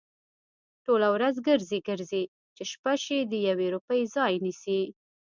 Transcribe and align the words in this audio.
ټوله 0.85 1.07
ورځ 1.15 1.35
گرځي، 1.47 1.79
گرځي؛ 1.87 2.23
چې 2.55 2.63
شپه 2.71 2.93
شي 3.03 3.19
د 3.31 3.33
يوې 3.47 3.67
روپۍ 3.75 4.01
ځای 4.15 4.33
نيسي؟ 4.45 4.81